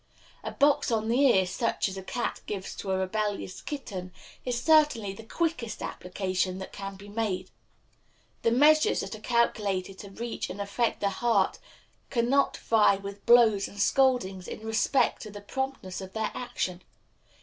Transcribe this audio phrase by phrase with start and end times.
[0.43, 4.11] A box on the ear, such as a cat gives to a rebellious kitten,
[4.43, 7.51] is certainly the quickest application that can be made.
[8.41, 11.59] The measures that are calculated to reach and affect the heart
[12.09, 16.81] can not vie with blows and scoldings in respect to the promptness of their action.